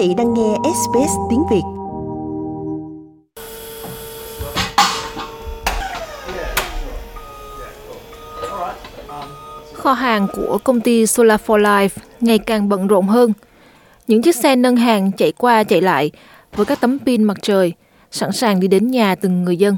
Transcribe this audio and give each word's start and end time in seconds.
vị 0.00 0.14
đang 0.14 0.34
nghe 0.34 0.56
SBS 0.62 1.12
tiếng 1.30 1.42
Việt. 1.50 1.62
Kho 9.74 9.92
hàng 9.92 10.26
của 10.32 10.58
công 10.64 10.80
ty 10.80 11.06
Solar 11.06 11.40
for 11.46 11.58
Life 11.58 11.88
ngày 12.20 12.38
càng 12.38 12.68
bận 12.68 12.86
rộn 12.86 13.06
hơn. 13.06 13.32
Những 14.06 14.22
chiếc 14.22 14.36
xe 14.36 14.56
nâng 14.56 14.76
hàng 14.76 15.12
chạy 15.12 15.32
qua 15.32 15.64
chạy 15.64 15.80
lại 15.80 16.10
với 16.56 16.66
các 16.66 16.80
tấm 16.80 16.98
pin 17.06 17.24
mặt 17.24 17.36
trời, 17.42 17.72
sẵn 18.10 18.32
sàng 18.32 18.60
đi 18.60 18.68
đến 18.68 18.90
nhà 18.90 19.14
từng 19.14 19.44
người 19.44 19.56
dân. 19.56 19.76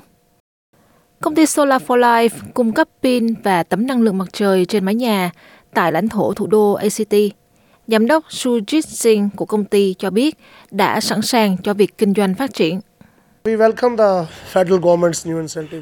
Công 1.21 1.35
ty 1.35 1.47
Solar 1.47 1.83
for 1.83 1.99
Life 1.99 2.39
cung 2.55 2.73
cấp 2.73 2.89
pin 3.03 3.35
và 3.43 3.63
tấm 3.63 3.87
năng 3.87 4.03
lượng 4.03 4.19
mặt 4.19 4.29
trời 4.33 4.65
trên 4.65 4.85
mái 4.85 4.95
nhà 4.95 5.31
tại 5.75 5.93
lãnh 5.93 6.09
thổ 6.09 6.33
thủ 6.33 6.47
đô 6.47 6.73
ACT. 6.73 7.42
Giám 7.93 8.07
đốc 8.07 8.25
Sujit 8.29 8.81
Singh 8.81 9.29
của 9.37 9.45
công 9.45 9.65
ty 9.65 9.95
cho 9.99 10.11
biết 10.11 10.39
đã 10.71 11.01
sẵn 11.01 11.23
sàng 11.23 11.57
cho 11.63 11.75
việc 11.75 11.99
kinh 11.99 12.15
doanh 12.15 12.35
phát 12.35 12.55
triển. 12.55 12.81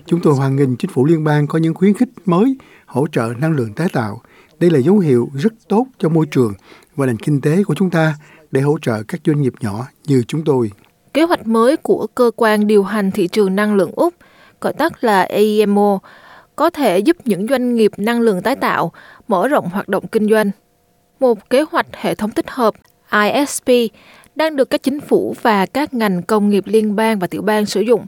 Chúng 0.06 0.20
tôi 0.22 0.34
hoan 0.34 0.56
nghênh 0.56 0.76
chính 0.76 0.90
phủ 0.90 1.04
liên 1.04 1.24
bang 1.24 1.46
có 1.46 1.58
những 1.58 1.74
khuyến 1.74 1.94
khích 1.94 2.08
mới 2.24 2.56
hỗ 2.86 3.06
trợ 3.12 3.32
năng 3.40 3.52
lượng 3.52 3.74
tái 3.74 3.88
tạo. 3.92 4.20
Đây 4.60 4.70
là 4.70 4.78
dấu 4.78 4.98
hiệu 4.98 5.28
rất 5.34 5.52
tốt 5.68 5.86
cho 5.98 6.08
môi 6.08 6.26
trường 6.30 6.52
và 6.96 7.06
nền 7.06 7.16
kinh 7.16 7.40
tế 7.40 7.64
của 7.64 7.74
chúng 7.74 7.90
ta 7.90 8.14
để 8.50 8.60
hỗ 8.60 8.78
trợ 8.82 9.02
các 9.08 9.20
doanh 9.24 9.42
nghiệp 9.42 9.52
nhỏ 9.60 9.86
như 10.06 10.22
chúng 10.28 10.44
tôi. 10.44 10.70
Kế 11.14 11.22
hoạch 11.22 11.46
mới 11.46 11.76
của 11.76 12.06
cơ 12.14 12.30
quan 12.36 12.66
điều 12.66 12.82
hành 12.82 13.10
thị 13.10 13.28
trường 13.28 13.56
năng 13.56 13.74
lượng 13.74 13.92
Úc, 13.96 14.14
gọi 14.60 14.72
tắt 14.72 15.04
là 15.04 15.22
AEMO, 15.22 15.98
có 16.56 16.70
thể 16.70 16.98
giúp 16.98 17.16
những 17.24 17.46
doanh 17.46 17.74
nghiệp 17.74 17.92
năng 17.96 18.20
lượng 18.20 18.42
tái 18.42 18.56
tạo 18.56 18.92
mở 19.28 19.48
rộng 19.48 19.68
hoạt 19.70 19.88
động 19.88 20.06
kinh 20.06 20.28
doanh. 20.28 20.50
Một 21.20 21.50
kế 21.50 21.62
hoạch 21.62 21.86
hệ 21.92 22.14
thống 22.14 22.30
tích 22.30 22.50
hợp 22.50 22.74
ISP 23.12 23.68
đang 24.34 24.56
được 24.56 24.70
các 24.70 24.82
chính 24.82 25.00
phủ 25.00 25.34
và 25.42 25.66
các 25.66 25.94
ngành 25.94 26.22
công 26.22 26.48
nghiệp 26.48 26.64
liên 26.66 26.96
bang 26.96 27.18
và 27.18 27.26
tiểu 27.26 27.42
bang 27.42 27.66
sử 27.66 27.80
dụng, 27.80 28.06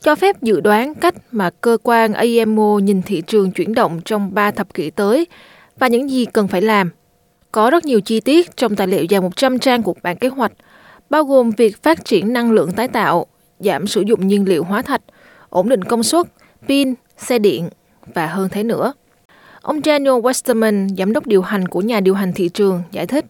cho 0.00 0.14
phép 0.14 0.42
dự 0.42 0.60
đoán 0.60 0.94
cách 0.94 1.14
mà 1.32 1.50
cơ 1.50 1.78
quan 1.82 2.12
AEMO 2.12 2.78
nhìn 2.78 3.02
thị 3.02 3.22
trường 3.26 3.52
chuyển 3.52 3.74
động 3.74 4.00
trong 4.04 4.34
3 4.34 4.50
thập 4.50 4.74
kỷ 4.74 4.90
tới 4.90 5.26
và 5.78 5.88
những 5.88 6.10
gì 6.10 6.24
cần 6.24 6.48
phải 6.48 6.62
làm. 6.62 6.90
Có 7.52 7.70
rất 7.70 7.84
nhiều 7.84 8.00
chi 8.00 8.20
tiết 8.20 8.56
trong 8.56 8.76
tài 8.76 8.86
liệu 8.86 9.04
dài 9.04 9.20
100 9.20 9.58
trang 9.58 9.82
của 9.82 9.94
bản 10.02 10.16
kế 10.16 10.28
hoạch, 10.28 10.52
bao 11.10 11.24
gồm 11.24 11.50
việc 11.50 11.82
phát 11.82 12.04
triển 12.04 12.32
năng 12.32 12.52
lượng 12.52 12.72
tái 12.72 12.88
tạo, 12.88 13.26
giảm 13.58 13.86
sử 13.86 14.00
dụng 14.00 14.26
nhiên 14.26 14.48
liệu 14.48 14.64
hóa 14.64 14.82
thạch, 14.82 15.02
ổn 15.48 15.68
định 15.68 15.84
công 15.84 16.02
suất, 16.02 16.26
pin, 16.68 16.94
xe 17.16 17.38
điện 17.38 17.68
và 18.14 18.26
hơn 18.26 18.48
thế 18.48 18.62
nữa. 18.62 18.92
Ông 19.62 19.80
Daniel 19.84 20.14
Westerman, 20.14 20.88
giám 20.96 21.12
đốc 21.12 21.26
điều 21.26 21.42
hành 21.42 21.68
của 21.68 21.80
nhà 21.80 22.00
điều 22.00 22.14
hành 22.14 22.32
thị 22.32 22.48
trường, 22.48 22.82
giải 22.92 23.06
thích. 23.06 23.24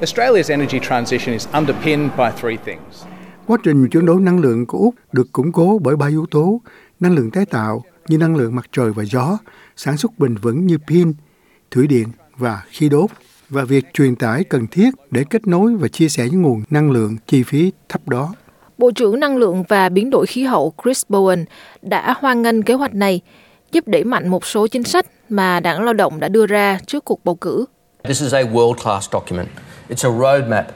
Australia's 0.00 0.50
energy 0.50 0.78
transition 0.88 1.32
is 1.32 1.48
underpinned 1.52 2.10
by 2.18 2.24
three 2.40 2.56
things. 2.64 3.04
Quá 3.46 3.58
trình 3.64 3.88
chuyển 3.88 4.06
đổi 4.06 4.20
năng 4.20 4.40
lượng 4.40 4.66
của 4.66 4.78
Úc 4.78 4.94
được 5.12 5.32
củng 5.32 5.52
cố 5.52 5.78
bởi 5.82 5.96
ba 5.96 6.08
yếu 6.08 6.26
tố, 6.30 6.60
năng 7.00 7.14
lượng 7.14 7.30
tái 7.30 7.46
tạo 7.46 7.82
như 8.08 8.18
năng 8.18 8.36
lượng 8.36 8.54
mặt 8.56 8.66
trời 8.72 8.90
và 8.90 9.04
gió, 9.04 9.38
sản 9.76 9.96
xuất 9.96 10.18
bền 10.18 10.34
vững 10.34 10.66
như 10.66 10.78
pin, 10.88 11.12
thủy 11.70 11.86
điện 11.86 12.08
và 12.36 12.62
khí 12.68 12.88
đốt 12.88 13.10
và 13.48 13.64
việc 13.64 13.84
truyền 13.94 14.16
tải 14.16 14.44
cần 14.44 14.66
thiết 14.66 14.90
để 15.10 15.24
kết 15.30 15.46
nối 15.46 15.74
và 15.74 15.88
chia 15.88 16.08
sẻ 16.08 16.28
những 16.30 16.42
nguồn 16.42 16.62
năng 16.70 16.90
lượng 16.90 17.16
chi 17.26 17.42
phí 17.42 17.72
thấp 17.88 18.08
đó. 18.08 18.34
Bộ 18.78 18.90
trưởng 18.90 19.20
Năng 19.20 19.36
lượng 19.36 19.64
và 19.68 19.88
Biến 19.88 20.10
đổi 20.10 20.26
khí 20.26 20.42
hậu 20.42 20.74
Chris 20.82 21.04
Bowen 21.08 21.44
đã 21.82 22.14
hoan 22.18 22.42
nghênh 22.42 22.62
kế 22.62 22.74
hoạch 22.74 22.94
này, 22.94 23.20
giúp 23.72 23.88
đẩy 23.88 24.04
mạnh 24.04 24.28
một 24.28 24.46
số 24.46 24.66
chính 24.66 24.84
sách 24.84 25.06
mà 25.30 25.60
đảng 25.60 25.82
lao 25.82 25.94
động 25.94 26.20
đã 26.20 26.28
đưa 26.28 26.46
ra 26.46 26.78
trước 26.86 27.04
cuộc 27.04 27.24
bầu 27.24 27.34
cử. 27.34 27.64
This 28.04 28.22
is 28.22 28.34
a 28.34 28.42
world-class 28.42 29.00
document. 29.12 29.48
It's 29.88 30.12
a 30.12 30.18
roadmap 30.18 30.66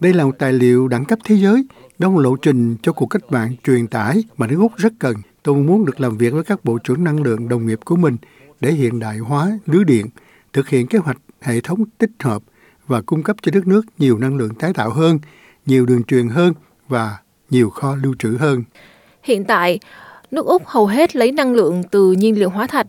đây 0.00 0.12
là 0.12 0.24
một 0.24 0.38
tài 0.38 0.52
liệu 0.52 0.88
đẳng 0.88 1.04
cấp 1.04 1.18
thế 1.24 1.34
giới, 1.34 1.66
đó 1.98 2.08
là 2.08 2.14
một 2.14 2.20
lộ 2.20 2.36
trình 2.36 2.76
cho 2.82 2.92
cuộc 2.92 3.06
cách 3.06 3.22
mạng 3.28 3.56
truyền 3.64 3.86
tải 3.86 4.24
mà 4.36 4.46
nước 4.46 4.56
Úc 4.60 4.76
rất 4.76 4.92
cần. 4.98 5.16
Tôi 5.42 5.54
muốn 5.54 5.84
được 5.84 6.00
làm 6.00 6.18
việc 6.18 6.32
với 6.32 6.44
các 6.44 6.64
bộ 6.64 6.78
trưởng 6.78 7.04
năng 7.04 7.22
lượng 7.22 7.48
đồng 7.48 7.66
nghiệp 7.66 7.80
của 7.84 7.96
mình 7.96 8.16
để 8.60 8.72
hiện 8.72 9.00
đại 9.00 9.18
hóa 9.18 9.58
lưới 9.66 9.84
điện, 9.84 10.06
thực 10.52 10.68
hiện 10.68 10.86
kế 10.86 10.98
hoạch 10.98 11.16
hệ 11.40 11.60
thống 11.60 11.84
tích 11.98 12.10
hợp 12.20 12.42
và 12.86 13.00
cung 13.00 13.22
cấp 13.22 13.36
cho 13.42 13.52
đất 13.54 13.66
nước 13.66 13.82
nhiều 13.98 14.18
năng 14.18 14.36
lượng 14.36 14.54
tái 14.54 14.72
tạo 14.72 14.90
hơn, 14.90 15.18
nhiều 15.66 15.86
đường 15.86 16.04
truyền 16.04 16.28
hơn 16.28 16.52
và 16.88 17.18
nhiều 17.50 17.70
kho 17.70 17.94
lưu 17.94 18.14
trữ 18.18 18.36
hơn. 18.40 18.64
Hiện 19.22 19.44
tại, 19.44 19.78
nước 20.34 20.46
Úc 20.46 20.66
hầu 20.66 20.86
hết 20.86 21.16
lấy 21.16 21.32
năng 21.32 21.52
lượng 21.52 21.82
từ 21.90 22.12
nhiên 22.12 22.38
liệu 22.38 22.50
hóa 22.50 22.66
thạch, 22.66 22.86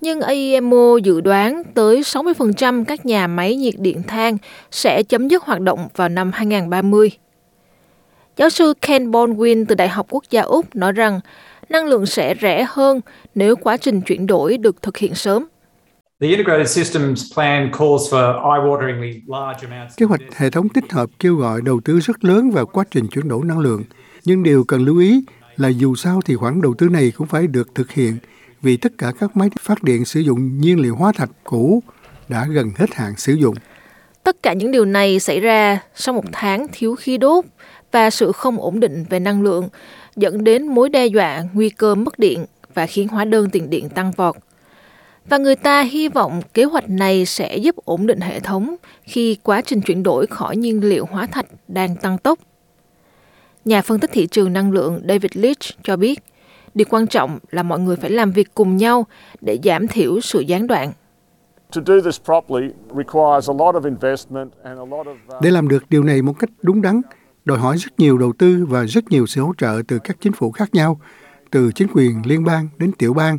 nhưng 0.00 0.20
AEMO 0.20 0.96
dự 1.04 1.20
đoán 1.20 1.62
tới 1.74 2.00
60% 2.00 2.84
các 2.84 3.06
nhà 3.06 3.26
máy 3.26 3.56
nhiệt 3.56 3.74
điện 3.78 4.02
than 4.02 4.36
sẽ 4.70 5.02
chấm 5.02 5.28
dứt 5.28 5.42
hoạt 5.42 5.60
động 5.60 5.88
vào 5.96 6.08
năm 6.08 6.30
2030. 6.34 7.10
Giáo 8.36 8.50
sư 8.50 8.74
Ken 8.80 9.10
Baldwin 9.10 9.64
từ 9.68 9.74
Đại 9.74 9.88
học 9.88 10.06
Quốc 10.10 10.24
gia 10.30 10.42
Úc 10.42 10.76
nói 10.76 10.92
rằng 10.92 11.20
năng 11.68 11.86
lượng 11.86 12.06
sẽ 12.06 12.34
rẻ 12.42 12.66
hơn 12.68 13.00
nếu 13.34 13.56
quá 13.56 13.76
trình 13.76 14.00
chuyển 14.00 14.26
đổi 14.26 14.58
được 14.58 14.82
thực 14.82 14.96
hiện 14.96 15.14
sớm. 15.14 15.46
Kế 19.96 20.06
hoạch 20.06 20.20
hệ 20.36 20.50
thống 20.50 20.68
tích 20.68 20.92
hợp 20.92 21.10
kêu 21.18 21.36
gọi 21.36 21.60
đầu 21.64 21.80
tư 21.84 21.98
rất 21.98 22.24
lớn 22.24 22.50
vào 22.50 22.66
quá 22.66 22.84
trình 22.90 23.06
chuyển 23.06 23.28
đổi 23.28 23.40
năng 23.44 23.58
lượng, 23.58 23.82
nhưng 24.24 24.42
điều 24.42 24.64
cần 24.64 24.84
lưu 24.84 24.98
ý 24.98 25.24
là 25.56 25.68
dù 25.68 25.94
sao 25.94 26.20
thì 26.24 26.36
khoản 26.36 26.60
đầu 26.60 26.74
tư 26.78 26.88
này 26.88 27.12
cũng 27.16 27.26
phải 27.26 27.46
được 27.46 27.74
thực 27.74 27.90
hiện 27.90 28.18
vì 28.62 28.76
tất 28.76 28.92
cả 28.98 29.12
các 29.20 29.36
máy 29.36 29.48
phát 29.60 29.82
điện 29.82 30.04
sử 30.04 30.20
dụng 30.20 30.60
nhiên 30.60 30.80
liệu 30.80 30.96
hóa 30.96 31.12
thạch 31.12 31.30
cũ 31.44 31.82
đã 32.28 32.46
gần 32.50 32.70
hết 32.76 32.94
hạn 32.94 33.16
sử 33.16 33.32
dụng. 33.32 33.54
Tất 34.22 34.42
cả 34.42 34.52
những 34.52 34.72
điều 34.72 34.84
này 34.84 35.20
xảy 35.20 35.40
ra 35.40 35.80
sau 35.94 36.14
một 36.14 36.24
tháng 36.32 36.66
thiếu 36.72 36.94
khí 36.94 37.18
đốt 37.18 37.44
và 37.92 38.10
sự 38.10 38.32
không 38.32 38.60
ổn 38.60 38.80
định 38.80 39.04
về 39.10 39.20
năng 39.20 39.42
lượng, 39.42 39.68
dẫn 40.16 40.44
đến 40.44 40.66
mối 40.66 40.88
đe 40.88 41.06
dọa 41.06 41.42
nguy 41.52 41.68
cơ 41.68 41.94
mất 41.94 42.18
điện 42.18 42.46
và 42.74 42.86
khiến 42.86 43.08
hóa 43.08 43.24
đơn 43.24 43.50
tiền 43.50 43.70
điện 43.70 43.88
tăng 43.88 44.12
vọt. 44.12 44.36
Và 45.28 45.38
người 45.38 45.56
ta 45.56 45.82
hy 45.82 46.08
vọng 46.08 46.42
kế 46.54 46.64
hoạch 46.64 46.90
này 46.90 47.26
sẽ 47.26 47.56
giúp 47.56 47.76
ổn 47.84 48.06
định 48.06 48.20
hệ 48.20 48.40
thống 48.40 48.76
khi 49.02 49.36
quá 49.42 49.62
trình 49.62 49.80
chuyển 49.80 50.02
đổi 50.02 50.26
khỏi 50.26 50.56
nhiên 50.56 50.84
liệu 50.84 51.06
hóa 51.10 51.26
thạch 51.26 51.46
đang 51.68 51.96
tăng 51.96 52.18
tốc. 52.18 52.38
Nhà 53.64 53.82
phân 53.82 54.00
tích 54.00 54.10
thị 54.12 54.26
trường 54.26 54.52
năng 54.52 54.72
lượng 54.72 55.02
David 55.08 55.30
Leach 55.34 55.82
cho 55.82 55.96
biết, 55.96 56.22
Điều 56.74 56.86
quan 56.90 57.06
trọng 57.06 57.38
là 57.50 57.62
mọi 57.62 57.80
người 57.80 57.96
phải 57.96 58.10
làm 58.10 58.32
việc 58.32 58.54
cùng 58.54 58.76
nhau 58.76 59.06
để 59.40 59.58
giảm 59.64 59.88
thiểu 59.88 60.20
sự 60.20 60.40
gián 60.40 60.66
đoạn. 60.66 60.92
Uh, 61.78 61.82
để 65.42 65.50
làm 65.50 65.68
được 65.68 65.84
điều 65.90 66.04
này 66.04 66.22
một 66.22 66.38
cách 66.38 66.50
đúng 66.62 66.82
đắn, 66.82 67.00
đòi 67.44 67.58
hỏi 67.58 67.76
rất 67.76 67.90
nhiều 67.98 68.18
đầu 68.18 68.32
tư 68.38 68.66
và 68.68 68.84
rất 68.84 69.04
nhiều 69.10 69.26
sự 69.26 69.40
hỗ 69.42 69.52
trợ 69.58 69.82
từ 69.88 69.98
các 70.04 70.16
chính 70.20 70.32
phủ 70.32 70.50
khác 70.50 70.74
nhau, 70.74 71.00
từ 71.50 71.72
chính 71.74 71.88
quyền 71.94 72.22
liên 72.24 72.44
bang 72.44 72.68
đến 72.78 72.92
tiểu 72.92 73.14
bang 73.14 73.38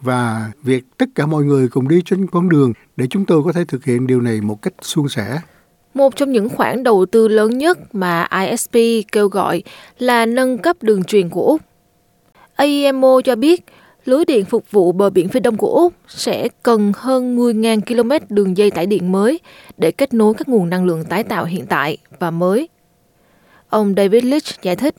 và 0.00 0.52
việc 0.62 0.84
tất 0.98 1.06
cả 1.14 1.26
mọi 1.26 1.44
người 1.44 1.68
cùng 1.68 1.88
đi 1.88 2.02
trên 2.04 2.26
con 2.26 2.48
đường 2.48 2.72
để 2.96 3.06
chúng 3.06 3.24
tôi 3.24 3.42
có 3.44 3.52
thể 3.52 3.64
thực 3.64 3.84
hiện 3.84 4.06
điều 4.06 4.20
này 4.20 4.40
một 4.40 4.62
cách 4.62 4.74
suôn 4.82 5.08
sẻ. 5.08 5.40
Một 5.94 6.16
trong 6.16 6.32
những 6.32 6.48
khoản 6.48 6.82
đầu 6.82 7.06
tư 7.06 7.28
lớn 7.28 7.58
nhất 7.58 7.78
mà 7.92 8.28
ISP 8.40 8.72
kêu 9.12 9.28
gọi 9.28 9.62
là 9.98 10.26
nâng 10.26 10.58
cấp 10.58 10.76
đường 10.82 11.04
truyền 11.04 11.28
của 11.28 11.46
Úc 11.46 11.60
AEMO 12.54 13.20
cho 13.24 13.36
biết, 13.36 13.64
lưới 14.04 14.24
điện 14.24 14.44
phục 14.44 14.70
vụ 14.70 14.92
bờ 14.92 15.10
biển 15.10 15.28
phía 15.28 15.40
đông 15.40 15.56
của 15.56 15.74
Úc 15.74 15.92
sẽ 16.08 16.48
cần 16.62 16.92
hơn 16.96 17.36
10.000 17.38 17.80
km 17.80 18.34
đường 18.34 18.56
dây 18.56 18.70
tải 18.70 18.86
điện 18.86 19.12
mới 19.12 19.40
để 19.78 19.90
kết 19.90 20.14
nối 20.14 20.34
các 20.34 20.48
nguồn 20.48 20.70
năng 20.70 20.84
lượng 20.84 21.04
tái 21.04 21.24
tạo 21.24 21.44
hiện 21.44 21.66
tại 21.66 21.96
và 22.18 22.30
mới. 22.30 22.68
Ông 23.68 23.94
David 23.96 24.24
Leach 24.24 24.62
giải 24.62 24.76
thích. 24.76 24.94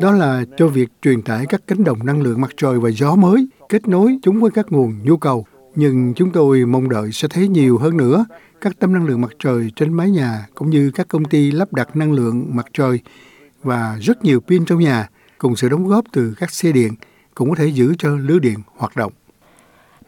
Đó 0.00 0.12
là 0.12 0.44
cho 0.56 0.68
việc 0.68 0.88
truyền 1.02 1.22
tải 1.22 1.46
các 1.48 1.60
cánh 1.66 1.84
đồng 1.84 2.06
năng 2.06 2.22
lượng 2.22 2.40
mặt 2.40 2.50
trời 2.56 2.78
và 2.78 2.90
gió 2.90 3.14
mới, 3.14 3.48
kết 3.68 3.88
nối 3.88 4.18
chúng 4.22 4.40
với 4.40 4.50
các 4.50 4.66
nguồn 4.70 4.98
nhu 5.04 5.16
cầu. 5.16 5.46
Nhưng 5.74 6.14
chúng 6.14 6.30
tôi 6.32 6.66
mong 6.66 6.88
đợi 6.88 7.12
sẽ 7.12 7.28
thấy 7.28 7.48
nhiều 7.48 7.78
hơn 7.78 7.96
nữa 7.96 8.24
các 8.60 8.72
tấm 8.78 8.92
năng 8.92 9.06
lượng 9.06 9.20
mặt 9.20 9.32
trời 9.38 9.70
trên 9.76 9.92
mái 9.92 10.10
nhà 10.10 10.46
cũng 10.54 10.70
như 10.70 10.90
các 10.94 11.08
công 11.08 11.24
ty 11.24 11.50
lắp 11.50 11.72
đặt 11.72 11.96
năng 11.96 12.12
lượng 12.12 12.46
mặt 12.48 12.66
trời 12.72 13.00
và 13.62 13.98
rất 14.00 14.24
nhiều 14.24 14.40
pin 14.40 14.64
trong 14.64 14.78
nhà 14.78 15.08
cùng 15.38 15.56
sự 15.56 15.68
đóng 15.68 15.86
góp 15.88 16.04
từ 16.12 16.34
các 16.38 16.50
xe 16.50 16.72
điện 16.72 16.92
cũng 17.34 17.50
có 17.50 17.56
thể 17.56 17.66
giữ 17.66 17.94
cho 17.98 18.08
lưới 18.08 18.40
điện 18.40 18.58
hoạt 18.76 18.96
động. 18.96 19.12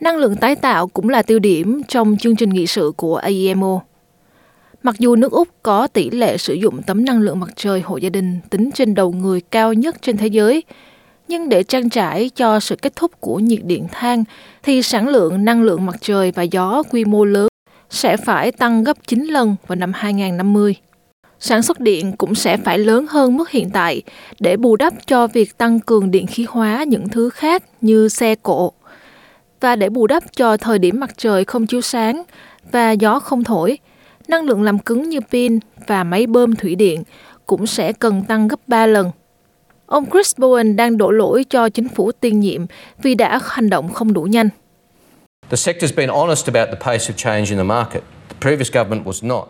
Năng 0.01 0.17
lượng 0.17 0.37
tái 0.37 0.57
tạo 0.57 0.89
cũng 0.89 1.09
là 1.09 1.23
tiêu 1.23 1.39
điểm 1.39 1.83
trong 1.89 2.17
chương 2.17 2.37
trình 2.37 2.51
nghị 2.51 2.67
sự 2.67 2.93
của 2.97 3.17
AEMO. 3.17 3.81
Mặc 4.83 4.99
dù 4.99 5.17
nước 5.17 5.33
Úc 5.33 5.49
có 5.63 5.87
tỷ 5.87 6.11
lệ 6.11 6.37
sử 6.37 6.55
dụng 6.55 6.83
tấm 6.83 7.05
năng 7.05 7.21
lượng 7.21 7.41
mặt 7.41 7.51
trời 7.57 7.81
hộ 7.81 7.97
gia 7.97 8.09
đình 8.09 8.39
tính 8.51 8.71
trên 8.75 8.95
đầu 8.95 9.13
người 9.13 9.41
cao 9.41 9.73
nhất 9.73 9.97
trên 10.03 10.17
thế 10.17 10.27
giới, 10.27 10.63
nhưng 11.29 11.49
để 11.49 11.63
trang 11.63 11.91
trải 11.91 12.31
cho 12.35 12.61
sự 12.61 12.77
kết 12.77 12.97
thúc 12.97 13.21
của 13.21 13.39
nhiệt 13.39 13.61
điện 13.65 13.87
than 13.93 14.25
thì 14.63 14.83
sản 14.83 15.09
lượng 15.09 15.45
năng 15.45 15.63
lượng 15.63 15.87
mặt 15.87 15.97
trời 16.01 16.31
và 16.31 16.43
gió 16.43 16.83
quy 16.91 17.05
mô 17.05 17.25
lớn 17.25 17.49
sẽ 17.91 18.17
phải 18.17 18.53
tăng 18.53 18.85
gấp 18.85 18.97
9 19.07 19.25
lần 19.25 19.57
vào 19.67 19.77
năm 19.77 19.93
2050. 19.95 20.75
Sản 21.41 21.63
xuất 21.63 21.81
điện 21.81 22.13
cũng 22.19 22.35
sẽ 22.35 22.57
phải 22.57 22.79
lớn 22.79 23.07
hơn 23.11 23.37
mức 23.37 23.51
hiện 23.51 23.71
tại 23.71 24.03
để 24.41 24.57
bù 24.57 24.77
đắp 24.77 24.95
cho 25.07 25.27
việc 25.27 25.59
tăng 25.59 25.81
cường 25.81 26.11
điện 26.11 26.27
khí 26.27 26.47
hóa 26.49 26.85
những 26.85 27.09
thứ 27.09 27.31
khác 27.31 27.63
như 27.81 28.09
xe 28.09 28.35
cộ. 28.35 28.73
Và 29.61 29.77
để 29.77 29.89
bù 29.89 30.07
đắp 30.07 30.23
cho 30.37 30.57
thời 30.57 30.79
điểm 30.79 31.01
mặt 31.01 31.11
trời 31.17 31.45
không 31.45 31.67
chiếu 31.67 31.81
sáng 31.81 32.23
và 32.73 32.93
gió 32.93 33.21
không 33.21 33.45
thổi, 33.45 33.79
năng 34.29 34.45
lượng 34.45 34.63
làm 34.63 34.79
cứng 34.79 35.09
như 35.09 35.21
pin 35.31 35.59
và 35.87 36.05
máy 36.05 36.27
bơm 36.27 36.57
thủy 36.57 36.75
điện 36.75 37.03
cũng 37.47 37.67
sẽ 37.67 37.93
cần 37.93 38.23
tăng 38.29 38.49
gấp 38.49 38.69
3 38.69 38.87
lần. 38.87 39.11
Ông 39.87 40.11
Chris 40.11 40.37
Bowen 40.37 40.77
đang 40.77 40.97
đổ 40.97 41.11
lỗi 41.11 41.45
cho 41.51 41.69
chính 41.69 41.89
phủ 41.89 42.13
tiên 42.13 42.41
nhiệm 42.41 42.67
vì 43.03 43.15
đã 43.15 43.41
hành 43.43 43.71
động 43.71 43.93
không 43.93 44.13
đủ 44.13 44.23
nhanh. 44.23 44.49
The 45.51 45.57
sector's 45.57 45.97
been 45.97 46.09
honest 46.09 46.47
about 46.47 46.69
the 46.69 46.85
pace 46.85 47.05
of 47.05 47.13
change 47.17 47.51
in 47.51 47.59
the 47.59 47.65
market. 47.65 48.03
The 48.29 48.37
previous 48.41 48.73
government 48.73 49.07
was 49.07 49.27
not. 49.29 49.49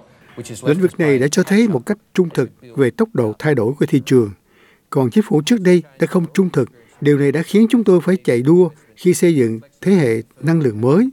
Lĩnh 0.62 0.80
vực 0.80 1.00
này 1.00 1.18
đã 1.18 1.28
cho 1.28 1.42
thấy 1.42 1.68
một 1.68 1.86
cách 1.86 1.98
trung 2.14 2.28
thực 2.34 2.50
về 2.76 2.90
tốc 2.90 3.08
độ 3.12 3.32
thay 3.38 3.54
đổi 3.54 3.72
của 3.78 3.86
thị 3.86 4.02
trường. 4.06 4.30
Còn 4.90 5.10
chính 5.10 5.24
phủ 5.28 5.42
trước 5.46 5.60
đây 5.60 5.82
đã 5.98 6.06
không 6.06 6.24
trung 6.34 6.50
thực. 6.52 6.68
Điều 7.00 7.18
này 7.18 7.32
đã 7.32 7.42
khiến 7.42 7.66
chúng 7.70 7.84
tôi 7.84 8.00
phải 8.00 8.16
chạy 8.24 8.42
đua 8.42 8.68
khi 8.96 9.14
xây 9.14 9.34
dựng 9.34 9.60
thế 9.80 9.92
hệ 9.92 10.22
năng 10.40 10.60
lượng 10.60 10.80
mới. 10.80 11.08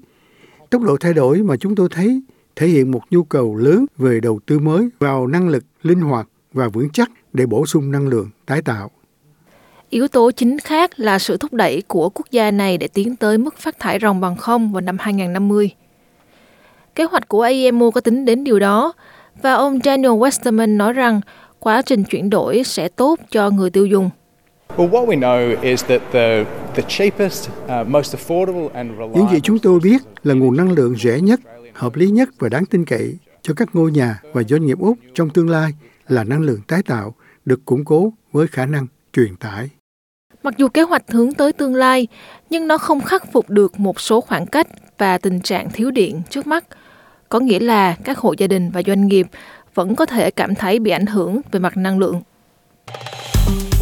Tốc 0.70 0.82
độ 0.82 0.98
thay 1.00 1.14
đổi 1.14 1.38
mà 1.38 1.58
chúng 1.58 1.76
tôi 1.76 1.88
thấy 1.92 2.22
thể 2.56 2.68
hiện 2.68 2.92
một 2.92 3.02
nhu 3.10 3.24
cầu 3.24 3.56
lớn 3.56 3.86
về 3.98 4.19
đầu 4.19 4.40
tư 4.46 4.60
mới 4.60 4.90
vào 5.00 5.28
năng 5.28 5.50
lực 5.50 5.63
linh 5.84 6.00
hoạt 6.00 6.28
và 6.54 6.68
vững 6.68 6.90
chắc 6.90 7.12
để 7.34 7.46
bổ 7.46 7.66
sung 7.66 7.92
năng 7.92 8.07
lượng 8.07 8.30
tái 8.46 8.62
tạo. 8.62 8.92
Yếu 9.90 10.07
tố 10.07 10.31
chính 10.31 10.60
khác 10.60 10.92
là 11.00 11.19
sự 11.19 11.38
thúc 11.38 11.54
đẩy 11.54 11.84
của 11.88 12.10
quốc 12.10 12.25
gia 12.31 12.52
này 12.52 12.78
để 12.78 12.88
tiến 12.88 13.16
tới 13.16 13.38
mức 13.38 13.57
phát 13.57 13.80
thải 13.80 14.00
ròng 14.02 14.22
bằng 14.22 14.36
không 14.36 14.72
vào 14.72 14.81
năm 14.81 14.98
2050. 15.00 15.69
Kế 16.96 17.04
hoạch 17.04 17.28
của 17.28 17.42
IMO 17.42 17.92
có 17.92 18.02
tính 18.02 18.25
đến 18.25 18.44
điều 18.44 18.60
đó, 18.60 18.94
và 19.42 19.54
ông 19.54 19.80
Daniel 19.84 20.12
Westerman 20.12 20.78
nói 20.78 20.94
rằng 20.94 21.22
quá 21.60 21.81
trình 21.81 22.04
chuyển 22.04 22.30
đổi 22.30 22.63
sẽ 22.63 22.88
tốt 22.88 23.19
cho 23.30 23.50
người 23.50 23.69
tiêu 23.69 23.86
dùng. 23.86 24.10
Những 29.13 29.28
gì 29.31 29.40
chúng 29.44 29.60
tôi 29.60 29.80
biết 29.80 30.02
là 30.24 30.34
nguồn 30.34 30.57
năng 30.57 30.72
lượng 30.72 30.96
rẻ 30.98 31.19
nhất, 31.19 31.40
hợp 31.75 31.95
lý 31.95 32.10
nhất 32.10 32.30
và 32.39 32.50
đáng 32.50 32.66
tin 32.66 32.86
cậy 32.86 33.18
cho 33.42 33.54
các 33.54 33.75
ngôi 33.75 33.92
nhà 33.92 34.22
và 34.33 34.44
doanh 34.44 34.66
nghiệp 34.66 34.80
Úc 34.80 34.98
trong 35.13 35.30
tương 35.30 35.50
lai 35.50 35.72
là 36.07 36.24
năng 36.24 36.42
lượng 36.42 36.62
tái 36.68 36.83
tạo 36.83 37.16
được 37.45 37.66
củng 37.66 37.86
cố 37.86 38.13
với 38.31 38.48
khả 38.48 38.66
năng 38.66 38.88
truyền 39.13 39.36
tải. 39.36 39.69
Mặc 40.44 40.57
dù 40.57 40.68
kế 40.68 40.81
hoạch 40.81 41.12
hướng 41.12 41.33
tới 41.33 41.54
tương 41.54 41.75
lai, 41.75 42.07
nhưng 42.50 42.68
nó 42.68 42.77
không 42.77 43.01
khắc 43.01 43.31
phục 43.31 43.50
được 43.50 43.80
một 43.80 44.00
số 44.00 44.22
khoảng 44.22 44.45
cách 44.45 44.68
và 44.98 45.18
tình 45.18 45.42
trạng 45.42 45.69
thiếu 45.74 45.92
điện 45.92 46.22
trước 46.30 46.48
mắt. 46.48 46.66
Có 47.30 47.39
nghĩa 47.39 47.60
là 47.60 47.95
các 48.04 48.18
hộ 48.18 48.33
gia 48.38 48.48
đình 48.48 48.71
và 48.71 48.81
doanh 48.88 49.07
nghiệp 49.07 49.28
vẫn 49.74 49.95
có 49.95 50.06
thể 50.06 50.31
cảm 50.31 50.56
thấy 50.56 50.80
bị 50.80 50.92
ảnh 50.92 51.06
hưởng 51.06 51.42
về 51.51 51.60
mặt 51.60 51.78
năng 51.78 52.00
lượng. 52.00 52.21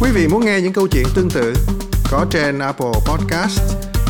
Quý 0.00 0.10
vị 0.14 0.28
muốn 0.30 0.44
nghe 0.44 0.60
những 0.60 0.72
câu 0.72 0.88
chuyện 0.88 1.04
tương 1.14 1.30
tự 1.30 1.54
có 2.10 2.26
trên 2.30 2.58
Apple 2.58 2.92
Podcast, 3.06 3.60